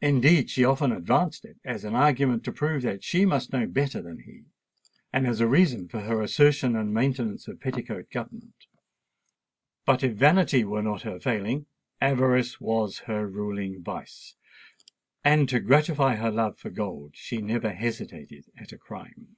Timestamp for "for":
5.86-6.00, 16.58-16.70